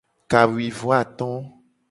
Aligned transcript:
Kawuivoato. 0.31 1.29